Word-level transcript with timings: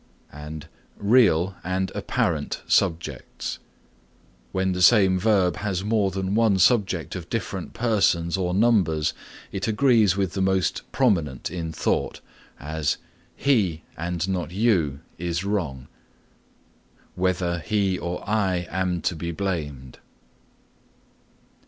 (4) 0.31 0.59
When 0.97 1.91
the 1.91 2.01
same 4.81 5.19
verb 5.19 5.55
has 5.57 5.83
more 5.83 6.09
than 6.09 6.33
one 6.33 6.57
subject 6.57 7.15
of 7.15 7.29
different 7.29 7.73
persons 7.73 8.35
or 8.35 8.55
numbers, 8.55 9.13
it 9.51 9.67
agrees 9.67 10.17
with 10.17 10.33
the 10.33 10.41
most 10.41 10.91
prominent 10.91 11.51
in 11.51 11.71
thought; 11.71 12.19
as, 12.59 12.97
"He, 13.35 13.83
and 13.95 14.27
not 14.27 14.49
you, 14.49 15.01
is 15.19 15.43
wrong." 15.45 15.87
"Whether 17.13 17.59
he 17.59 17.99
or 17.99 18.27
I 18.27 18.65
am 18.71 19.01
to 19.03 19.15
be 19.15 19.29
blamed." 19.31 19.99